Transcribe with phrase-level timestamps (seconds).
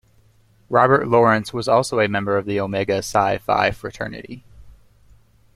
[0.67, 4.43] Robert Lawrence was also a member of Omega Psi Phi fraternity.